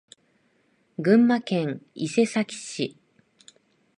[0.97, 2.97] 群馬県伊勢崎市